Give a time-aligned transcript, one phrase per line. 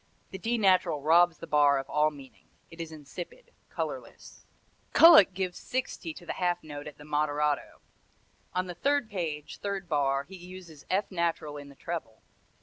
[0.31, 2.47] The D natural robs the bar of all meaning.
[2.71, 4.47] It is insipid, colorless.
[4.93, 7.81] Kullak gives 60 to the half note at the moderato.
[8.55, 12.23] On the third page, third bar, he uses F natural in the treble.